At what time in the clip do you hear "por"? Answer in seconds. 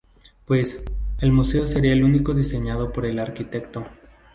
2.91-3.05